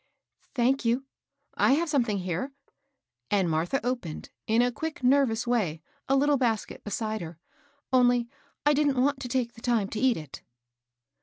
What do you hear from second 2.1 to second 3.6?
here;" and